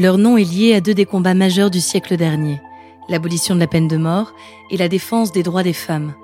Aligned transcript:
Leur 0.00 0.16
nom 0.16 0.38
est 0.38 0.50
lié 0.50 0.72
à 0.74 0.80
deux 0.80 0.94
des 0.94 1.04
combats 1.04 1.34
majeurs 1.34 1.70
du 1.70 1.78
siècle 1.78 2.16
dernier, 2.16 2.58
l'abolition 3.10 3.54
de 3.54 3.60
la 3.60 3.66
peine 3.66 3.86
de 3.86 3.98
mort 3.98 4.32
et 4.70 4.78
la 4.78 4.88
défense 4.88 5.30
des 5.30 5.42
droits 5.42 5.62
des 5.62 5.74
femmes. 5.74 6.14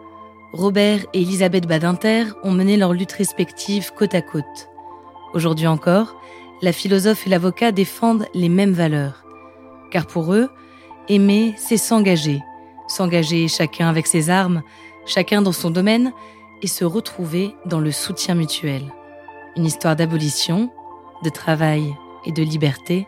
Robert 0.55 1.01
et 1.13 1.21
Elisabeth 1.21 1.67
Badinter 1.67 2.25
ont 2.43 2.53
mené 2.53 2.79
leurs 2.79 2.95
luttes 2.95 3.13
respectives 3.13 3.93
côte 3.93 4.15
à 4.15 4.23
côte. 4.23 4.71
Aujourd'hui 5.35 5.67
encore, 5.67 6.19
la 6.63 6.73
philosophe 6.73 7.27
et 7.27 7.29
l'avocat 7.29 7.71
défendent 7.71 8.25
les 8.33 8.49
mêmes 8.49 8.73
valeurs. 8.73 9.27
Car 9.91 10.07
pour 10.07 10.33
eux, 10.33 10.49
aimer, 11.11 11.53
c'est 11.59 11.77
s'engager. 11.77 12.41
S'engager 12.89 13.47
chacun 13.47 13.91
avec 13.91 14.07
ses 14.07 14.31
armes, 14.31 14.63
chacun 15.05 15.43
dans 15.43 15.53
son 15.53 15.69
domaine, 15.69 16.15
et 16.63 16.67
se 16.67 16.87
retrouver 16.87 17.55
dans 17.67 17.81
le 17.81 17.93
soutien 17.93 18.37
mutuel. 18.37 18.91
Une 19.55 19.67
histoire 19.67 19.97
d'abolition, 19.97 20.71
de 21.23 21.29
travail 21.29 21.95
et 22.25 22.33
de 22.33 22.43
liberté, 22.43 23.07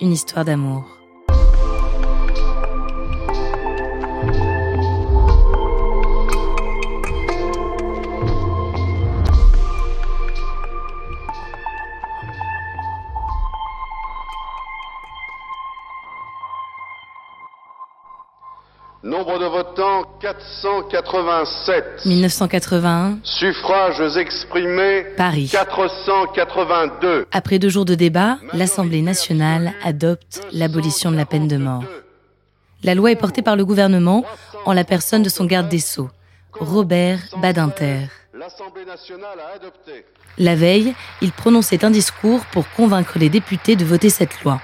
une 0.00 0.12
histoire 0.12 0.44
d'amour. 0.44 1.03
Nombre 19.24 19.38
de 19.38 19.46
votants 19.46 20.02
487. 20.20 22.04
1981. 22.04 23.20
Suffrages 23.22 24.18
exprimés 24.18 25.06
Paris. 25.16 25.48
482. 25.50 27.26
Après 27.32 27.58
deux 27.58 27.70
jours 27.70 27.86
de 27.86 27.94
débat, 27.94 28.36
l'Assemblée 28.52 29.00
nationale 29.00 29.72
adopte 29.82 30.42
l'abolition 30.52 31.10
de 31.10 31.16
la 31.16 31.24
peine 31.24 31.48
de 31.48 31.56
mort. 31.56 31.84
La 32.82 32.94
loi 32.94 33.12
est 33.12 33.16
portée 33.16 33.40
par 33.40 33.56
le 33.56 33.64
gouvernement 33.64 34.26
en 34.66 34.74
la 34.74 34.84
personne 34.84 35.22
de 35.22 35.30
son 35.30 35.46
garde 35.46 35.70
des 35.70 35.78
Sceaux, 35.78 36.10
Robert 36.52 37.20
Badinter. 37.40 38.08
La 40.36 40.54
veille, 40.54 40.94
il 41.22 41.32
prononçait 41.32 41.82
un 41.82 41.90
discours 41.90 42.44
pour 42.52 42.68
convaincre 42.72 43.18
les 43.18 43.30
députés 43.30 43.74
de 43.74 43.86
voter 43.86 44.10
cette 44.10 44.42
loi. 44.44 44.60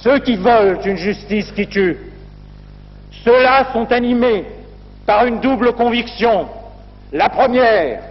Ceux 0.00 0.20
qui 0.20 0.36
veulent 0.36 0.78
une 0.84 0.96
justice 0.96 1.50
qui 1.56 1.66
tue 1.66 1.96
ceux-là 3.24 3.68
sont 3.72 3.90
animés 3.92 4.44
par 5.06 5.26
une 5.26 5.40
double 5.40 5.72
conviction. 5.72 6.48
La 7.12 7.28
première 7.28 8.02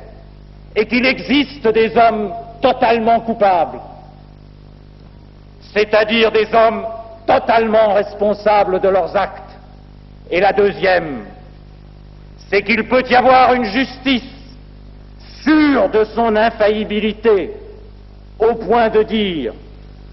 est 0.76 0.86
qu'il 0.86 1.06
existe 1.06 1.68
des 1.68 1.96
hommes 1.96 2.34
totalement 2.62 3.20
coupables, 3.20 3.80
c'est-à-dire 5.74 6.32
des 6.32 6.48
hommes 6.54 6.86
totalement 7.28 7.94
responsables 7.94 8.80
de 8.80 8.90
leurs 8.90 9.16
actes. 9.16 9.44
Et 10.32 10.40
la 10.40 10.54
deuxième, 10.54 11.26
c'est 12.50 12.64
qu'il 12.64 12.88
peut 12.88 13.04
y 13.10 13.16
avoir 13.16 13.54
une 13.54 13.66
justice 13.66 14.24
sûre 15.44 15.90
de 15.90 16.04
son 16.16 16.36
infaillibilité, 16.36 17.52
au 18.40 18.56
point 18.56 18.90
de 18.90 19.04
dire 19.04 19.54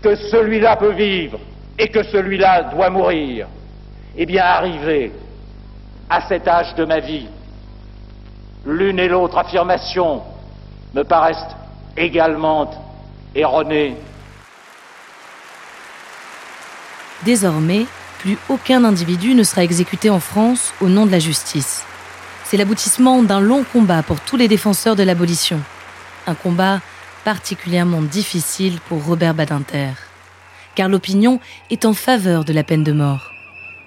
que 0.03 0.15
celui-là 0.15 0.77
peut 0.77 0.93
vivre 0.93 1.39
et 1.79 1.89
que 1.89 2.03
celui-là 2.03 2.65
doit 2.75 2.91
mourir. 2.91 3.47
Eh 4.17 4.27
bien, 4.27 4.45
arrivé 4.45 5.13
à 6.09 6.21
cet 6.29 6.47
âge 6.47 6.75
de 6.77 6.85
ma 6.85 7.01
vie, 7.01 7.27
l'une 8.65 8.99
et 8.99 9.09
l'autre 9.09 9.39
affirmation 9.39 10.23
me 10.95 11.03
paraissent 11.03 11.57
également 11.97 12.71
erronées. 13.35 13.97
Désormais, 17.25 17.87
plus 18.21 18.39
aucun 18.49 18.85
individu 18.85 19.35
ne 19.35 19.43
sera 19.43 19.65
exécuté 19.65 20.11
en 20.11 20.21
France 20.21 20.73
au 20.81 20.89
nom 20.89 21.07
de 21.07 21.11
la 21.11 21.19
justice. 21.19 21.85
C'est 22.45 22.57
l'aboutissement 22.57 23.23
d'un 23.23 23.41
long 23.41 23.65
combat 23.65 24.03
pour 24.03 24.21
tous 24.21 24.37
les 24.37 24.49
défenseurs 24.49 24.97
de 24.97 25.03
l'abolition. 25.03 25.61
Un 26.27 26.35
combat 26.35 26.81
particulièrement 27.25 28.03
difficile 28.03 28.79
pour 28.89 29.05
Robert 29.05 29.35
Badinter. 29.35 29.91
Car 30.75 30.89
l'opinion 30.89 31.41
est 31.71 31.85
en 31.85 31.95
faveur 31.95 32.45
de 32.45 32.53
la 32.53 32.63
peine 32.63 32.85
de 32.85 32.93
mort. 32.93 33.34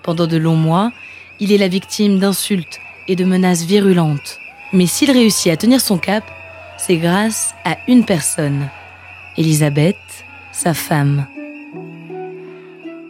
Pendant 0.08 0.26
de 0.26 0.38
longs 0.38 0.56
mois, 0.56 0.94
il 1.42 1.52
est 1.52 1.58
la 1.58 1.68
victime 1.68 2.18
d'insultes 2.18 2.80
et 3.10 3.18
de 3.18 3.26
menaces 3.26 3.66
virulentes. 3.66 4.40
Mais 4.72 4.86
s'il 4.86 5.12
réussit 5.12 5.52
à 5.52 5.58
tenir 5.58 5.82
son 5.82 5.98
cap, 5.98 6.24
c'est 6.78 6.96
grâce 6.96 7.54
à 7.66 7.78
une 7.90 8.06
personne, 8.06 8.70
Elisabeth, 9.36 9.98
sa 10.54 10.74
femme. 10.74 11.28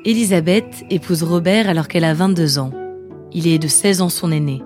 Elisabeth 0.05 0.85
épouse 0.89 1.21
Robert 1.21 1.69
alors 1.69 1.87
qu'elle 1.87 2.03
a 2.03 2.15
22 2.15 2.57
ans. 2.57 2.71
Il 3.31 3.45
est 3.45 3.59
de 3.59 3.67
16 3.67 4.01
ans 4.01 4.09
son 4.09 4.31
aîné. 4.31 4.63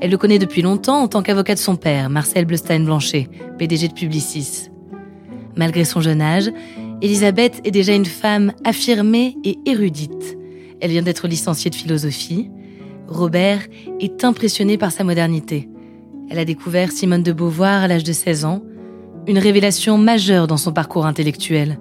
Elle 0.00 0.10
le 0.10 0.18
connaît 0.18 0.40
depuis 0.40 0.62
longtemps 0.62 1.00
en 1.00 1.06
tant 1.06 1.22
qu'avocat 1.22 1.54
de 1.54 1.60
son 1.60 1.76
père, 1.76 2.10
Marcel 2.10 2.44
Bleustein-Blanchet, 2.44 3.28
PDG 3.60 3.86
de 3.86 3.94
Publicis. 3.94 4.68
Malgré 5.54 5.84
son 5.84 6.00
jeune 6.00 6.22
âge, 6.22 6.50
Elisabeth 7.02 7.60
est 7.62 7.70
déjà 7.70 7.94
une 7.94 8.04
femme 8.04 8.52
affirmée 8.64 9.36
et 9.44 9.58
érudite. 9.64 10.41
Elle 10.82 10.90
vient 10.90 11.02
d'être 11.02 11.28
licenciée 11.28 11.70
de 11.70 11.76
philosophie. 11.76 12.50
Robert 13.06 13.60
est 14.00 14.24
impressionné 14.24 14.76
par 14.76 14.90
sa 14.90 15.04
modernité. 15.04 15.68
Elle 16.28 16.40
a 16.40 16.44
découvert 16.44 16.90
Simone 16.90 17.22
de 17.22 17.32
Beauvoir 17.32 17.84
à 17.84 17.88
l'âge 17.88 18.02
de 18.02 18.12
16 18.12 18.44
ans, 18.44 18.62
une 19.28 19.38
révélation 19.38 19.96
majeure 19.96 20.48
dans 20.48 20.56
son 20.56 20.72
parcours 20.72 21.06
intellectuel. 21.06 21.78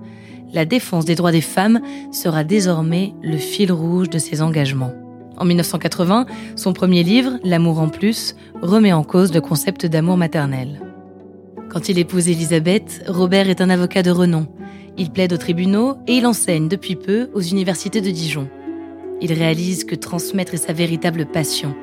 La 0.53 0.65
défense 0.65 1.05
des 1.05 1.15
droits 1.15 1.31
des 1.31 1.41
femmes 1.41 1.81
sera 2.11 2.43
désormais 2.43 3.15
le 3.23 3.37
fil 3.37 3.71
rouge 3.71 4.07
de 4.07 4.19
ses 4.19 4.43
engagements. 4.43 4.93
En 5.35 5.45
1980, 5.45 6.27
son 6.55 6.73
premier 6.73 7.01
livre, 7.01 7.39
L'amour 7.43 7.79
en 7.79 7.89
plus, 7.89 8.35
remet 8.61 8.93
en 8.93 9.03
cause 9.03 9.33
le 9.33 9.41
concept 9.41 9.87
d'amour 9.87 10.17
maternel. 10.17 10.79
Quand 11.69 11.89
il 11.89 11.97
épouse 11.97 12.29
Elisabeth, 12.29 13.03
Robert 13.07 13.49
est 13.49 13.61
un 13.61 13.71
avocat 13.71 14.03
de 14.03 14.11
renom. 14.11 14.45
Il 14.99 15.09
plaide 15.09 15.33
aux 15.33 15.37
tribunaux 15.37 15.95
et 16.05 16.17
il 16.17 16.27
enseigne 16.27 16.67
depuis 16.67 16.95
peu 16.95 17.31
aux 17.33 17.41
universités 17.41 18.01
de 18.01 18.11
Dijon 18.11 18.47
il 19.21 19.33
réalise 19.33 19.83
que 19.83 19.95
transmettre 19.95 20.53
est 20.53 20.65
sa 20.65 20.73
véritable 20.73 21.25
passion. 21.25 21.75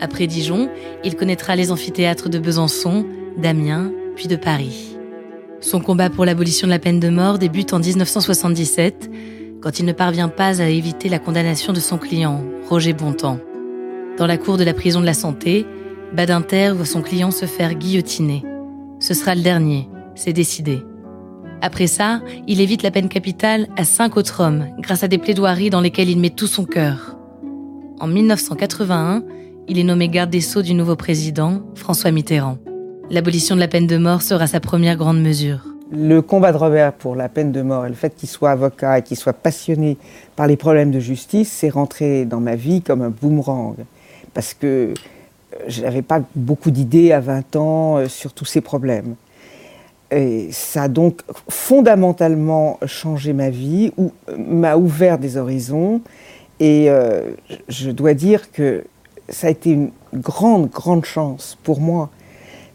Après 0.00 0.26
Dijon, 0.26 0.70
il 1.04 1.14
connaîtra 1.14 1.54
les 1.54 1.70
amphithéâtres 1.70 2.30
de 2.30 2.38
Besançon, 2.38 3.04
d'Amiens, 3.36 3.92
puis 4.16 4.28
de 4.28 4.36
Paris. 4.36 4.96
Son 5.60 5.80
combat 5.80 6.08
pour 6.08 6.24
l'abolition 6.24 6.66
de 6.66 6.72
la 6.72 6.78
peine 6.78 7.00
de 7.00 7.10
mort 7.10 7.38
débute 7.38 7.74
en 7.74 7.78
1977, 7.78 9.10
quand 9.60 9.78
il 9.78 9.84
ne 9.84 9.92
parvient 9.92 10.30
pas 10.30 10.62
à 10.62 10.68
éviter 10.68 11.10
la 11.10 11.18
condamnation 11.18 11.74
de 11.74 11.80
son 11.80 11.98
client, 11.98 12.42
Roger 12.68 12.94
Bontemps. 12.94 13.38
Dans 14.16 14.26
la 14.26 14.38
cour 14.38 14.56
de 14.56 14.64
la 14.64 14.72
prison 14.72 15.00
de 15.00 15.06
la 15.06 15.14
Santé, 15.14 15.66
Badinter 16.14 16.72
voit 16.74 16.86
son 16.86 17.02
client 17.02 17.30
se 17.30 17.44
faire 17.44 17.74
guillotiner. 17.74 18.42
Ce 19.00 19.12
sera 19.12 19.34
le 19.34 19.42
dernier, 19.42 19.88
c'est 20.14 20.32
décidé. 20.32 20.82
Après 21.62 21.86
ça, 21.86 22.20
il 22.46 22.60
évite 22.60 22.82
la 22.82 22.90
peine 22.90 23.08
capitale 23.08 23.68
à 23.76 23.84
cinq 23.84 24.16
autres 24.16 24.40
hommes 24.40 24.66
grâce 24.78 25.02
à 25.02 25.08
des 25.08 25.18
plaidoiries 25.18 25.68
dans 25.68 25.82
lesquelles 25.82 26.08
il 26.08 26.18
met 26.18 26.30
tout 26.30 26.46
son 26.46 26.64
cœur. 26.64 27.16
En 28.00 28.06
1981, 28.06 29.22
il 29.68 29.78
est 29.78 29.84
nommé 29.84 30.08
garde 30.08 30.30
des 30.30 30.40
sceaux 30.40 30.62
du 30.62 30.72
nouveau 30.72 30.96
président, 30.96 31.60
François 31.74 32.12
Mitterrand. 32.12 32.56
L'abolition 33.10 33.56
de 33.56 33.60
la 33.60 33.68
peine 33.68 33.86
de 33.86 33.98
mort 33.98 34.22
sera 34.22 34.46
sa 34.46 34.58
première 34.58 34.96
grande 34.96 35.20
mesure. 35.20 35.66
Le 35.92 36.22
combat 36.22 36.52
de 36.52 36.56
Robert 36.56 36.94
pour 36.94 37.14
la 37.14 37.28
peine 37.28 37.52
de 37.52 37.60
mort 37.60 37.84
et 37.84 37.88
le 37.88 37.94
fait 37.94 38.14
qu'il 38.16 38.28
soit 38.28 38.52
avocat 38.52 38.98
et 38.98 39.02
qu'il 39.02 39.16
soit 39.18 39.32
passionné 39.34 39.98
par 40.36 40.46
les 40.46 40.56
problèmes 40.56 40.90
de 40.90 41.00
justice, 41.00 41.50
c'est 41.52 41.68
rentré 41.68 42.24
dans 42.24 42.40
ma 42.40 42.56
vie 42.56 42.80
comme 42.80 43.02
un 43.02 43.10
boomerang. 43.10 43.74
Parce 44.32 44.54
que 44.54 44.66
euh, 44.66 44.94
je 45.66 45.82
n'avais 45.82 46.02
pas 46.02 46.22
beaucoup 46.36 46.70
d'idées 46.70 47.12
à 47.12 47.20
20 47.20 47.56
ans 47.56 47.96
euh, 47.98 48.08
sur 48.08 48.32
tous 48.32 48.44
ces 48.44 48.60
problèmes. 48.60 49.16
Et 50.10 50.48
ça 50.50 50.84
a 50.84 50.88
donc 50.88 51.22
fondamentalement 51.48 52.78
changé 52.86 53.32
ma 53.32 53.50
vie, 53.50 53.92
ou 53.96 54.12
m'a 54.36 54.76
ouvert 54.76 55.18
des 55.18 55.36
horizons. 55.36 56.00
Et 56.58 56.90
euh, 56.90 57.30
je 57.68 57.90
dois 57.90 58.14
dire 58.14 58.50
que 58.50 58.84
ça 59.28 59.46
a 59.46 59.50
été 59.50 59.70
une 59.70 59.90
grande, 60.12 60.68
grande 60.68 61.04
chance 61.04 61.56
pour 61.62 61.80
moi 61.80 62.10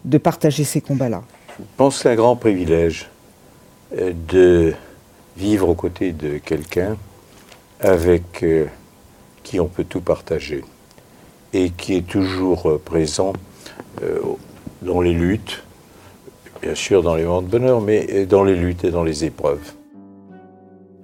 de 0.06 0.18
partager 0.18 0.64
ces 0.64 0.82
combats-là. 0.82 1.24
Je 1.60 1.64
pense 1.78 1.98
que 1.98 2.04
c'est 2.04 2.10
un 2.10 2.16
grand 2.16 2.36
privilège 2.36 3.10
euh, 3.98 4.14
de 4.30 4.74
vivre 5.36 5.70
aux 5.70 5.76
côtés 5.76 6.14
de 6.14 6.38
quelqu'un 6.38 6.96
avec 7.82 8.44
euh, 8.44 8.66
qui 9.44 9.60
on 9.60 9.68
peut 9.68 9.84
tout 9.84 10.02
partager 10.02 10.64
et 11.54 11.70
qui 11.70 11.96
est 11.96 12.08
toujours 12.08 12.80
présent 12.84 13.34
dans 14.82 15.00
les 15.02 15.14
luttes, 15.14 15.64
bien 16.66 16.74
sûr 16.74 17.04
dans 17.04 17.14
les 17.14 17.24
moments 17.24 17.44
de 17.44 17.48
bonheur, 17.48 17.80
mais 17.80 18.26
dans 18.26 18.44
les 18.44 18.56
luttes 18.56 18.84
et 18.86 18.90
dans 18.90 19.04
les 19.04 19.24
épreuves. 19.24 19.74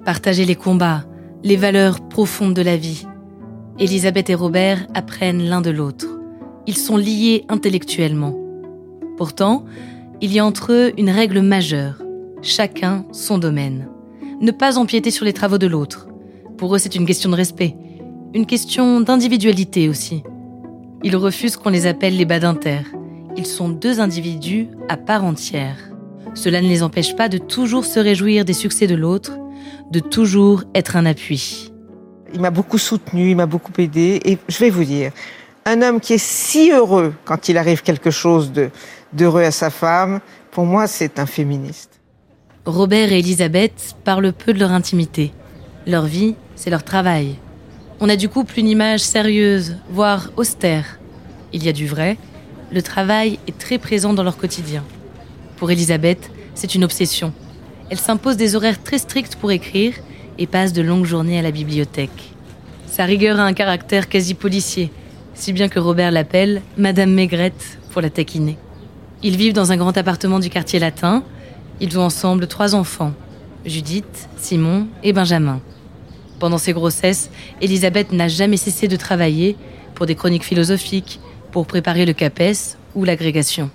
Partager 0.03 0.43
les 0.43 0.55
combats, 0.55 1.03
les 1.43 1.55
valeurs 1.55 1.99
profondes 2.09 2.55
de 2.55 2.63
la 2.63 2.77
vie. 2.77 3.05
Elisabeth 3.77 4.31
et 4.31 4.35
Robert 4.35 4.87
apprennent 4.95 5.43
l'un 5.43 5.61
de 5.61 5.69
l'autre. 5.69 6.07
Ils 6.65 6.77
sont 6.77 6.97
liés 6.97 7.45
intellectuellement. 7.47 8.35
Pourtant, 9.17 9.63
il 10.19 10.33
y 10.33 10.39
a 10.39 10.45
entre 10.45 10.71
eux 10.73 10.93
une 10.97 11.11
règle 11.11 11.41
majeure. 11.41 12.01
Chacun 12.41 13.05
son 13.11 13.37
domaine. 13.37 13.87
ne 14.39 14.49
pas 14.49 14.79
empiéter 14.79 15.11
sur 15.11 15.25
les 15.25 15.33
travaux 15.33 15.59
de 15.59 15.67
l'autre. 15.67 16.07
Pour 16.57 16.73
eux, 16.73 16.79
c'est 16.79 16.95
une 16.95 17.05
question 17.05 17.29
de 17.29 17.35
respect, 17.35 17.75
une 18.33 18.47
question 18.47 18.99
d'individualité 18.99 19.89
aussi. 19.89 20.23
Ils 21.03 21.15
refusent 21.15 21.55
qu'on 21.55 21.69
les 21.69 21.85
appelle 21.85 22.17
les 22.17 22.25
badinter. 22.25 22.81
Ils 23.37 23.45
sont 23.45 23.69
deux 23.69 23.99
individus 23.99 24.67
à 24.89 24.97
part 24.97 25.23
entière. 25.23 25.77
Cela 26.33 26.61
ne 26.61 26.67
les 26.67 26.83
empêche 26.83 27.15
pas 27.15 27.29
de 27.29 27.37
toujours 27.37 27.85
se 27.85 27.99
réjouir 27.99 28.45
des 28.45 28.53
succès 28.53 28.87
de 28.87 28.95
l'autre, 28.95 29.37
de 29.89 29.99
toujours 29.99 30.63
être 30.75 30.95
un 30.95 31.05
appui. 31.05 31.71
Il 32.33 32.41
m'a 32.41 32.51
beaucoup 32.51 32.77
soutenu, 32.77 33.31
il 33.31 33.35
m'a 33.35 33.45
beaucoup 33.45 33.71
aidé. 33.77 34.19
Et 34.25 34.37
je 34.47 34.59
vais 34.59 34.69
vous 34.69 34.83
dire, 34.83 35.11
un 35.65 35.81
homme 35.81 35.99
qui 35.99 36.13
est 36.13 36.23
si 36.23 36.71
heureux 36.71 37.13
quand 37.25 37.49
il 37.49 37.57
arrive 37.57 37.83
quelque 37.83 38.11
chose 38.11 38.51
d'heureux 39.13 39.43
à 39.43 39.51
sa 39.51 39.69
femme, 39.69 40.19
pour 40.51 40.65
moi, 40.65 40.87
c'est 40.87 41.19
un 41.19 41.25
féministe. 41.25 41.99
Robert 42.65 43.11
et 43.11 43.19
Elisabeth 43.19 43.95
parlent 44.03 44.33
peu 44.33 44.53
de 44.53 44.59
leur 44.59 44.71
intimité. 44.71 45.31
Leur 45.87 46.05
vie, 46.05 46.35
c'est 46.55 46.69
leur 46.69 46.83
travail. 46.83 47.35
On 47.99 48.09
a 48.09 48.15
du 48.15 48.29
couple 48.29 48.59
une 48.59 48.67
image 48.67 49.01
sérieuse, 49.01 49.77
voire 49.89 50.31
austère. 50.35 50.99
Il 51.53 51.63
y 51.63 51.69
a 51.69 51.73
du 51.73 51.87
vrai. 51.87 52.17
Le 52.73 52.81
travail 52.81 53.37
est 53.47 53.57
très 53.57 53.77
présent 53.77 54.13
dans 54.13 54.23
leur 54.23 54.37
quotidien. 54.37 54.83
Pour 55.57 55.71
Elisabeth, 55.71 56.31
c'est 56.55 56.73
une 56.73 56.85
obsession. 56.85 57.33
Elle 57.89 57.99
s'impose 57.99 58.37
des 58.37 58.55
horaires 58.55 58.81
très 58.81 58.97
stricts 58.97 59.35
pour 59.35 59.51
écrire 59.51 59.93
et 60.37 60.47
passe 60.47 60.71
de 60.71 60.81
longues 60.81 61.05
journées 61.05 61.37
à 61.37 61.41
la 61.41 61.51
bibliothèque. 61.51 62.33
Sa 62.87 63.03
rigueur 63.03 63.41
a 63.41 63.43
un 63.43 63.51
caractère 63.51 64.07
quasi 64.07 64.35
policier, 64.35 64.89
si 65.33 65.51
bien 65.51 65.67
que 65.67 65.79
Robert 65.79 66.11
l'appelle 66.11 66.61
Madame 66.77 67.11
Maigrette 67.11 67.77
pour 67.91 68.01
la 68.01 68.09
taquiner. 68.09 68.57
Ils 69.21 69.35
vivent 69.35 69.53
dans 69.53 69.73
un 69.73 69.77
grand 69.77 69.97
appartement 69.97 70.39
du 70.39 70.49
quartier 70.49 70.79
latin. 70.79 71.23
Ils 71.81 71.99
ont 71.99 72.03
ensemble 72.03 72.47
trois 72.47 72.73
enfants, 72.73 73.11
Judith, 73.65 74.29
Simon 74.37 74.87
et 75.03 75.11
Benjamin. 75.11 75.59
Pendant 76.39 76.57
ses 76.57 76.71
grossesses, 76.71 77.31
Elisabeth 77.59 78.13
n'a 78.13 78.29
jamais 78.29 78.57
cessé 78.57 78.87
de 78.87 78.95
travailler 78.95 79.57
pour 79.93 80.05
des 80.05 80.15
chroniques 80.15 80.45
philosophiques, 80.45 81.19
pour 81.51 81.67
préparer 81.67 82.05
le 82.05 82.13
CAPES 82.13 82.77
ou 82.95 83.03
l'agrégation. 83.03 83.69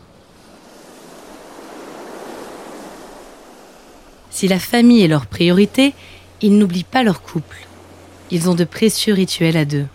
Si 4.30 4.48
la 4.48 4.58
famille 4.58 5.02
est 5.02 5.08
leur 5.08 5.26
priorité, 5.26 5.94
ils 6.42 6.58
n'oublient 6.58 6.84
pas 6.84 7.02
leur 7.02 7.22
couple. 7.22 7.66
Ils 8.30 8.50
ont 8.50 8.54
de 8.54 8.64
précieux 8.64 9.14
rituels 9.14 9.56
à 9.56 9.64
deux. 9.64 9.86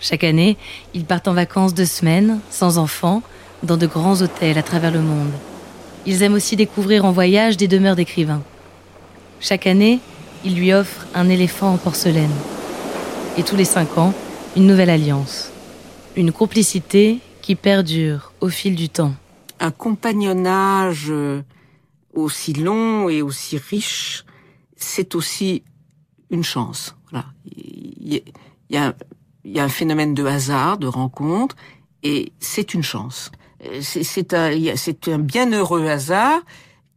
Chaque 0.00 0.24
année, 0.24 0.56
ils 0.94 1.04
partent 1.04 1.28
en 1.28 1.34
vacances 1.34 1.74
deux 1.74 1.84
semaines, 1.84 2.40
sans 2.50 2.78
enfants, 2.78 3.22
dans 3.62 3.76
de 3.76 3.86
grands 3.86 4.20
hôtels 4.22 4.58
à 4.58 4.62
travers 4.62 4.90
le 4.90 5.00
monde. 5.00 5.30
Ils 6.06 6.22
aiment 6.22 6.34
aussi 6.34 6.56
découvrir 6.56 7.04
en 7.04 7.12
voyage 7.12 7.56
des 7.56 7.68
demeures 7.68 7.96
d'écrivains. 7.96 8.42
Chaque 9.40 9.66
année, 9.66 10.00
ils 10.44 10.56
lui 10.56 10.72
offrent 10.72 11.06
un 11.14 11.28
éléphant 11.28 11.74
en 11.74 11.76
porcelaine. 11.76 12.34
Et 13.36 13.42
tous 13.42 13.56
les 13.56 13.64
cinq 13.64 13.98
ans, 13.98 14.14
une 14.56 14.66
nouvelle 14.66 14.90
alliance. 14.90 15.52
Une 16.18 16.32
complicité 16.32 17.20
qui 17.42 17.54
perdure 17.54 18.32
au 18.40 18.48
fil 18.48 18.74
du 18.74 18.88
temps. 18.88 19.14
Un 19.60 19.70
compagnonnage 19.70 21.06
euh, 21.10 21.42
aussi 22.12 22.54
long 22.54 23.08
et 23.08 23.22
aussi 23.22 23.56
riche, 23.56 24.24
c'est 24.74 25.14
aussi 25.14 25.62
une 26.30 26.42
chance. 26.42 26.96
Voilà. 27.12 27.26
Il 27.54 28.20
y, 28.68 28.76
a, 28.76 28.96
un 29.62 29.68
phénomène 29.68 30.12
de 30.12 30.24
hasard, 30.24 30.78
de 30.78 30.88
rencontre, 30.88 31.54
et 32.02 32.32
c'est 32.40 32.74
une 32.74 32.82
chance. 32.82 33.30
C'est 33.80 34.34
un, 34.34 34.50
un 34.50 35.18
bienheureux 35.20 35.86
hasard 35.86 36.40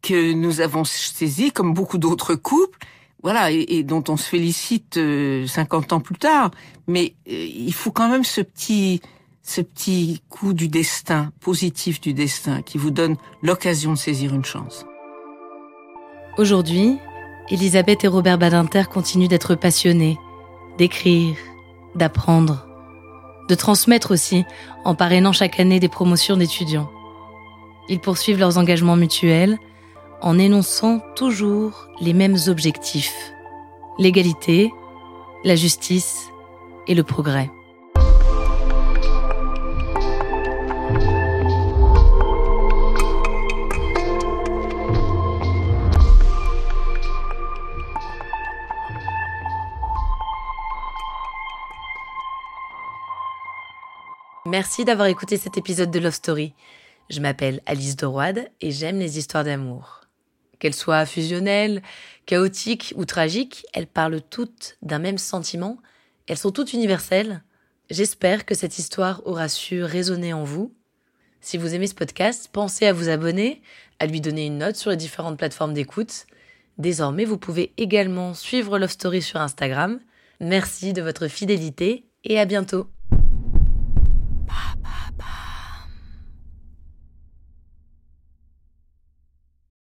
que 0.01 0.33
nous 0.33 0.61
avons 0.61 0.83
saisi, 0.83 1.51
comme 1.51 1.75
beaucoup 1.75 1.99
d'autres 1.99 2.33
couples, 2.33 2.79
voilà, 3.23 3.51
et, 3.51 3.83
dont 3.83 4.03
on 4.07 4.17
se 4.17 4.27
félicite 4.27 4.95
50 4.95 4.97
euh, 4.97 5.95
ans 5.95 5.99
plus 5.99 6.15
tard. 6.15 6.51
Mais 6.87 7.13
euh, 7.29 7.47
il 7.55 7.73
faut 7.73 7.91
quand 7.91 8.09
même 8.09 8.23
ce 8.23 8.41
petit, 8.41 9.01
ce 9.43 9.61
petit 9.61 10.21
coup 10.29 10.53
du 10.53 10.67
destin, 10.67 11.31
positif 11.39 12.01
du 12.01 12.13
destin, 12.13 12.61
qui 12.61 12.77
vous 12.77 12.91
donne 12.91 13.17
l'occasion 13.43 13.93
de 13.93 13.97
saisir 13.97 14.33
une 14.33 14.45
chance. 14.45 14.85
Aujourd'hui, 16.37 16.97
Elisabeth 17.49 18.03
et 18.03 18.07
Robert 18.07 18.37
Badinter 18.37 18.83
continuent 18.91 19.27
d'être 19.27 19.55
passionnés, 19.55 20.17
d'écrire, 20.77 21.35
d'apprendre, 21.95 22.65
de 23.49 23.55
transmettre 23.55 24.11
aussi 24.11 24.45
en 24.85 24.95
parrainant 24.95 25.33
chaque 25.33 25.59
année 25.59 25.79
des 25.79 25.89
promotions 25.89 26.37
d'étudiants. 26.37 26.89
Ils 27.89 27.99
poursuivent 27.99 28.39
leurs 28.39 28.57
engagements 28.57 28.95
mutuels 28.95 29.57
en 30.21 30.37
énonçant 30.37 30.99
toujours 31.15 31.87
les 31.99 32.13
mêmes 32.13 32.37
objectifs. 32.47 33.33
L'égalité, 33.97 34.71
la 35.43 35.55
justice 35.55 36.27
et 36.87 36.95
le 36.95 37.03
progrès. 37.03 37.49
Merci 54.45 54.83
d'avoir 54.83 55.07
écouté 55.07 55.37
cet 55.37 55.57
épisode 55.57 55.91
de 55.91 55.99
Love 55.99 56.13
Story. 56.13 56.53
Je 57.09 57.21
m'appelle 57.21 57.61
Alice 57.65 57.95
Doroide 57.95 58.51
et 58.59 58.71
j'aime 58.71 58.99
les 58.99 59.17
histoires 59.17 59.45
d'amour. 59.45 60.00
Qu'elles 60.61 60.75
soient 60.75 61.07
fusionnelles, 61.07 61.81
chaotiques 62.27 62.93
ou 62.95 63.05
tragiques, 63.05 63.65
elles 63.73 63.87
parlent 63.87 64.21
toutes 64.21 64.77
d'un 64.83 64.99
même 64.99 65.17
sentiment, 65.17 65.79
elles 66.27 66.37
sont 66.37 66.51
toutes 66.51 66.73
universelles. 66.73 67.41
J'espère 67.89 68.45
que 68.45 68.53
cette 68.53 68.77
histoire 68.77 69.23
aura 69.25 69.49
su 69.49 69.83
résonner 69.83 70.33
en 70.33 70.43
vous. 70.43 70.71
Si 71.41 71.57
vous 71.57 71.73
aimez 71.73 71.87
ce 71.87 71.95
podcast, 71.95 72.47
pensez 72.53 72.85
à 72.85 72.93
vous 72.93 73.09
abonner, 73.09 73.63
à 73.97 74.05
lui 74.05 74.21
donner 74.21 74.45
une 74.45 74.59
note 74.59 74.75
sur 74.75 74.91
les 74.91 74.97
différentes 74.97 75.39
plateformes 75.39 75.73
d'écoute. 75.73 76.27
Désormais, 76.77 77.25
vous 77.25 77.39
pouvez 77.39 77.73
également 77.77 78.35
suivre 78.35 78.77
Love 78.77 78.91
Story 78.91 79.23
sur 79.23 79.41
Instagram. 79.41 79.99
Merci 80.39 80.93
de 80.93 81.01
votre 81.01 81.27
fidélité 81.27 82.05
et 82.23 82.39
à 82.39 82.45
bientôt. 82.45 82.87